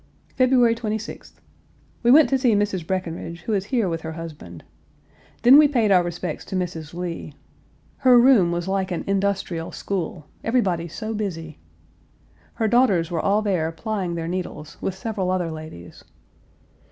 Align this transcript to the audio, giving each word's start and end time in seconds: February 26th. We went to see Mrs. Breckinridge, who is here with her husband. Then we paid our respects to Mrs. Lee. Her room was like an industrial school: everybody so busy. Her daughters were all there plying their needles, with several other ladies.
February 0.35 0.73
26th. 0.73 1.33
We 2.01 2.09
went 2.09 2.27
to 2.29 2.37
see 2.39 2.55
Mrs. 2.55 2.87
Breckinridge, 2.87 3.41
who 3.41 3.53
is 3.53 3.65
here 3.65 3.87
with 3.87 4.01
her 4.01 4.13
husband. 4.13 4.63
Then 5.43 5.59
we 5.59 5.67
paid 5.67 5.91
our 5.91 6.01
respects 6.01 6.43
to 6.45 6.55
Mrs. 6.55 6.95
Lee. 6.95 7.35
Her 7.97 8.17
room 8.19 8.51
was 8.51 8.67
like 8.67 8.89
an 8.89 9.03
industrial 9.05 9.71
school: 9.71 10.25
everybody 10.43 10.87
so 10.87 11.13
busy. 11.13 11.59
Her 12.55 12.67
daughters 12.67 13.11
were 13.11 13.21
all 13.21 13.43
there 13.43 13.71
plying 13.71 14.15
their 14.15 14.27
needles, 14.27 14.75
with 14.81 14.95
several 14.95 15.29
other 15.29 15.51
ladies. 15.51 16.03